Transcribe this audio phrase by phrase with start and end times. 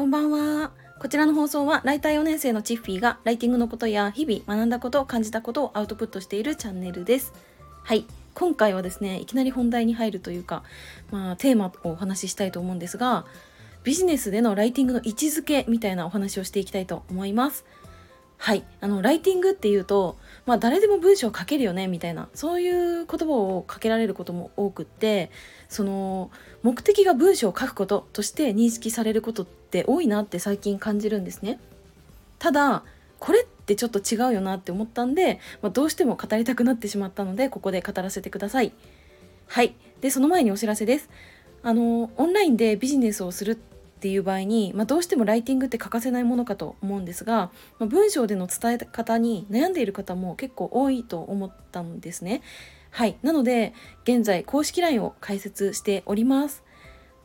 [0.00, 0.70] こんばんは。
[0.98, 7.34] こちらの放送はライター4年生のチッフィーがライティングのことや日々学んだことを感じたことをアウトプットしているチャンネルです。
[7.82, 8.06] はい。
[8.32, 10.62] 今回はですね、いきなり本題に入るというか、
[11.10, 13.26] まあ、テーマをお話ししたいと思うんですが、
[13.84, 17.66] ビジネスでのライティングの位置づけみたいなお話をしていきたいと思います。
[18.42, 18.64] はい。
[18.80, 20.16] あの、ライティングっていうと、
[20.46, 25.30] まあ、誰でも文章を書けるよね、みたいな、そういう言葉をかけられることも多くって、
[25.68, 26.30] その、
[26.62, 31.60] 目的が文章を書くこととして認識されることって多いなって最近感じるんですね。
[32.38, 32.82] ただ、
[33.18, 38.72] これってちょっと違うよなって思ったんで、まあ、どうしても語りたくなってしまったので、ここで語らせてください。
[39.48, 39.74] はい。
[40.00, 41.10] で、その前にお知らせです。
[41.62, 43.58] あの、オンラインでビジネスをする
[44.00, 52.40] っていう場合に、まあ、どうしてもライティングって欠かせないものかと思うんですが、まあ、文章での伝え方に悩んでいる方も結構多いと思ったんですね。
[52.90, 53.18] はい。
[53.22, 53.74] なので、
[54.04, 56.64] 現在公式 LINE を開設しております。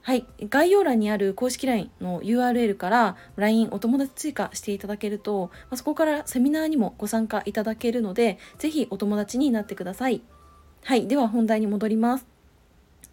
[0.00, 0.24] はい。
[0.48, 10.22] 概要欄にある公式 LINE の URL から LINE お友達追加していただけると、まあ、そこからセミナーにもご参加いただけるので、ぜひお友達になってください。
[10.84, 11.08] はい。
[11.08, 12.29] では本題に戻ります。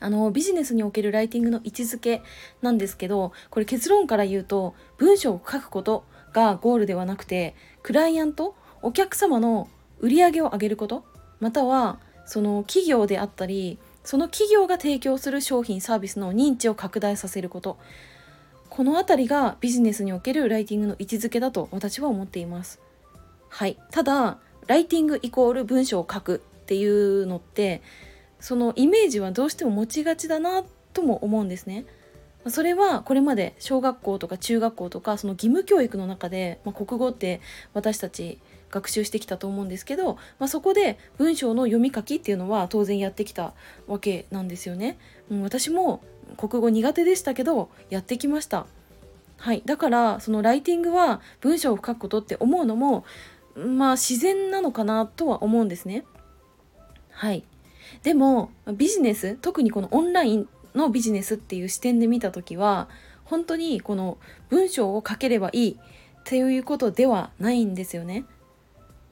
[0.00, 2.22] あのビジネスにおけるライティングの位置づけ
[2.62, 9.68] なんですけどこれ結論から言うと文章を書くことがゴールではなくてクライアントお客様の
[10.00, 11.04] 売り上げを上げること
[11.40, 17.78] またはその企業であったりその企業が提供する商品サービスの認知を拡大させること
[18.74, 22.80] この辺りがビジネスにおけるライティングの位置づけだと私は思っています。
[23.48, 23.78] はい。
[23.92, 27.82] ただライティングイコール文章を書くっていうのって
[28.44, 31.86] そのイメージはどうしても持ちがちだなとも思うんですね。
[32.46, 37.40] それはこれまで小学校とか中学校とかその義務教育の中で、まあ、国語って
[37.72, 38.38] 私たち
[38.70, 43.54] 学習してきたと思うんですけど、まあ、そこで文章の読み書きっていうのは当然やってきた
[43.86, 44.98] わけなんですよね。
[45.30, 46.02] うん、私も
[46.36, 48.66] 国語苦手でしたけどやってきました。
[49.38, 53.06] はい、だからそのライティングは文章を書くことって思うのも
[53.56, 56.04] まあ自然なのかなとは思うんですね。
[57.08, 57.42] はい
[58.02, 62.88] でもビジネス特にこのオンラインのビジネスっていう視点で見た時は
[63.24, 64.18] 本当にこの
[64.50, 65.76] 文章を書ければいいっ
[66.24, 68.24] ていうことではないんですよね。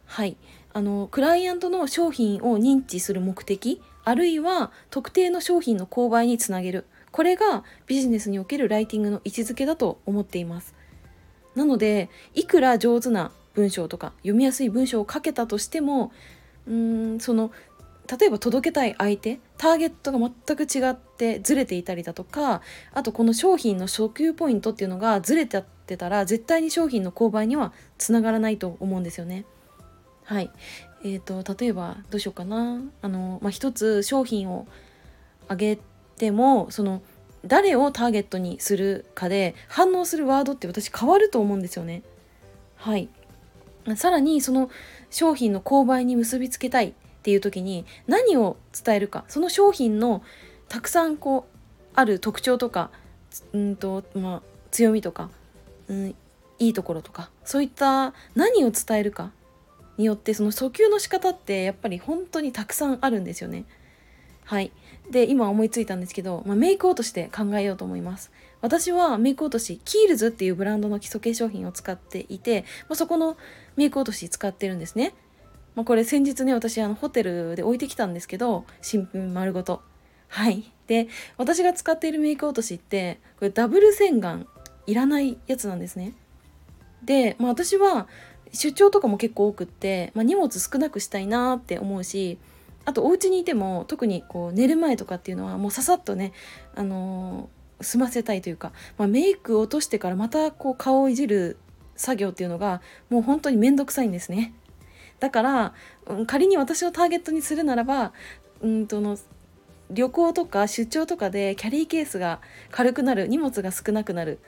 [0.07, 0.37] はい。
[0.75, 6.87] あのクライアントの商品を認知する目的あるいは特定の商品の購買につなげる。
[7.11, 10.75] これがビジネスにおけるライティングの位置づけだと思っています。
[11.55, 16.11] なのでいくら上手な文章とか読みやすい文章を書けたとしても
[16.67, 17.51] うーんその
[18.11, 22.61] 例えば届けたい相手ターゲットが全く違ってずれていたりだとか
[22.93, 29.45] あとこの商品の初級ポイントっていうのがずれてってたら絶対に商品の購買にはつながらないと思うんですよね。
[30.25, 30.51] はい
[31.05, 34.67] えーと、例えばどうしようかなあの、まあ、一つ商品を
[35.49, 35.79] あげ
[36.17, 37.03] てもその
[37.45, 42.03] 誰をターゲットにするかで反応するワードって私変わると思うんですよね。
[42.77, 43.09] はい
[43.97, 44.71] さらにその
[45.11, 50.25] 商品の購買に結びつけたいっていう時に何を伝えるかその商品の
[50.69, 51.59] たくさんこう
[51.95, 52.91] ある特徴とか
[53.53, 55.31] うんと、まあ、強みとか、
[55.87, 56.15] うん、
[56.59, 59.31] いいところとかそういった何を伝えるか
[59.99, 63.65] によってその訴求の仕方ってやっぱり本当にたくさんあるんですよね。
[64.45, 64.73] はい。
[65.11, 68.33] で、今思いついたんですけど、まあ、メイク落としで考えようと思います。
[68.61, 73.37] 私はメイク落とし、キールズっていうブランドの基礎化粧品を使っていて、まあ、そこの
[73.77, 75.15] メイク落とし使ってるんですね。
[75.75, 79.83] まあ、これ先日ね私あのホテルで置いてきたんですけど新品丸ごと。
[80.29, 80.71] はい。
[80.87, 84.47] で私が使っているメイク落としってこれダブル洗顔
[84.87, 86.15] いらないやつなんですね。
[87.05, 88.07] で、まあ、私は
[88.53, 92.39] 出張とかも結構多くって、まあ、荷物少なくしたいなって思うし
[92.85, 96.33] あとお家にいても特にこう寝る前とかっていうのはもうささっとね、
[96.75, 101.57] あのー、済ませたいというか、まあ、メイク落としてからまたこう顔をいじる
[101.97, 104.55] 作業っていうのがもう本当に面倒くさいんですね。
[105.23, 105.75] だから、
[106.07, 108.13] うん、仮に私をターゲットにするならば
[108.61, 109.17] うんとの
[109.89, 112.41] 旅行とか出張とかでキャリーケースが
[112.73, 114.41] 軽くなる荷物が少なくなる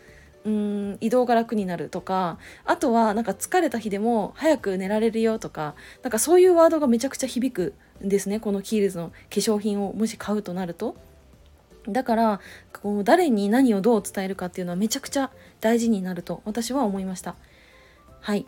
[0.44, 7.74] うん移動が楽になるとかあとはなんか疲れた日でも早く寝られるよとかなんかそういうワードがめちゃくちゃ響く
[8.04, 10.96] んですねこのキールズの化粧品をもし買うとなると。
[11.86, 12.40] だから
[12.72, 15.30] こう誰に何をどう伝えるかっていうのはめちゃくちゃ
[15.60, 17.36] 大事になると私は思いました。
[18.20, 18.46] はい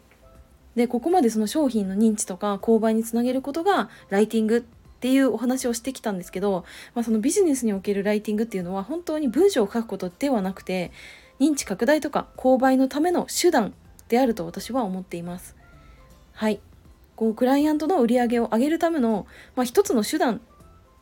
[0.76, 4.61] でここまでその商品の認知とか購買につなげることがライティングっ
[5.00, 6.64] ていうお話をしてきたんですけど、
[6.94, 10.93] まあ、そのビジネスにおけるライティングっていうのは本当に文章を書くことではなくて
[11.40, 13.75] 認知拡大とか購買のための手段
[14.08, 15.56] であると私は思っています。
[16.32, 16.61] はい
[17.17, 20.43] こうクライアントの売り上げを上げるための、まあ、一つの手段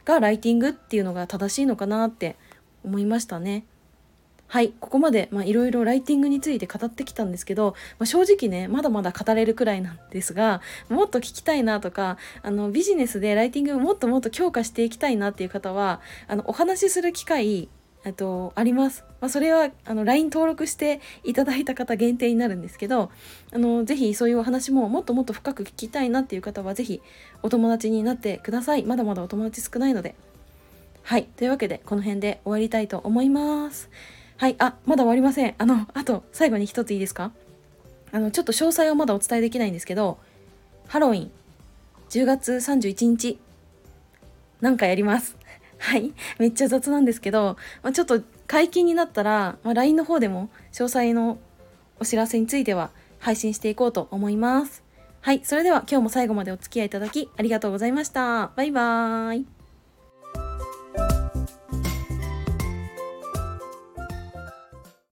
[0.04, 2.36] がライティングっていうのが正しいのかなって
[2.84, 3.66] 思いましたね。
[4.54, 17.68] はいここまでいろいろライティングについて語ってきたんですけど、まあ、正直ねまだまだ語れるくらいなんですがもっと聞きたいなとかあのビジネスでライティングをもっともっと強化していきたいなっていう方はあのお話しする機会
[18.16, 19.04] とあります。
[19.20, 23.10] まあ、それはあの LINE 登録していただいた方限定になるんですけど
[23.52, 27.02] あのぜひそういうお話ももっともっと深く聞きたいなっていう方はぜひ
[27.42, 28.84] お友達になってください。
[28.84, 30.14] まだまだお友達少ないので。
[31.02, 31.24] はい。
[31.24, 33.90] というわけでこの辺で終わりたいと思います。
[34.36, 35.54] はい、あ、まだ終わりません。
[35.58, 37.30] あの、あと、最後に一ついいですか？
[38.12, 40.18] あの、ちょっと詳細はまだお伝えできないんですけど、
[40.88, 41.30] ハロウィン、
[42.10, 43.38] 10月31日、
[44.60, 45.36] なんかやります。
[45.78, 46.12] はい。
[46.38, 51.38] めっちゃ雑なんですけど、まあ、ちょっと解禁になったら、まあ、LINE の方でも詳細の
[52.00, 54.82] お知らせについては配信していこうと思います。
[55.20, 55.40] はい。
[55.44, 58.50] それでは今日も最後までお付き合いいただきありがとうございました。
[58.56, 59.63] バイバーイ。